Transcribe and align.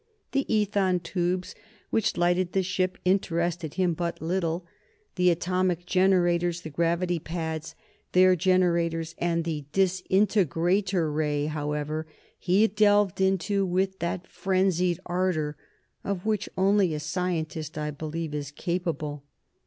The 0.31 0.45
ethon 0.51 1.01
tubes 1.03 1.53
which 1.91 2.17
lighted 2.17 2.53
the 2.53 2.63
ship, 2.63 2.97
interested 3.05 3.75
him 3.75 3.93
but 3.93 4.19
little. 4.19 4.65
The 5.13 5.29
atomic 5.29 5.85
generators, 5.85 6.61
the 6.61 6.71
gravity 6.71 7.19
pads, 7.19 7.75
their 8.13 8.35
generators, 8.35 9.13
and 9.19 9.43
the 9.43 9.65
disintegrator 9.73 11.11
ray, 11.11 11.45
however, 11.45 12.07
he 12.39 12.65
delved 12.65 13.21
into 13.21 13.63
with 13.63 13.99
that 13.99 14.25
frenzied 14.25 14.99
ardor 15.05 15.55
of 16.03 16.25
which 16.25 16.49
only 16.57 16.95
a 16.95 16.99
scientist, 16.99 17.77
I 17.77 17.91
believe, 17.91 18.33
is 18.33 18.49
capable. 18.49 19.23